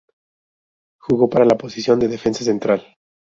[0.99, 2.97] Jugó para la posición de defensa central.